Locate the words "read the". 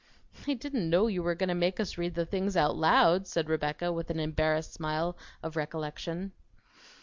1.95-2.25